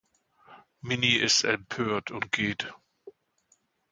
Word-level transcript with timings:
Minnie 0.81 1.17
ist 1.17 1.43
empört 1.43 2.09
und 2.09 2.31
geht. 2.31 2.73